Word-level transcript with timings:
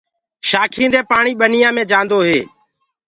شآکينٚ 0.49 0.91
دي 0.93 1.01
پآڻي 1.09 1.31
ٻنيوڪوُ 1.39 1.75
ملدو 1.77 2.19
هي۔ 2.27 2.39